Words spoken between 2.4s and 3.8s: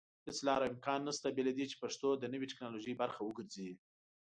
ټيکنالوژي پرخه وګرځي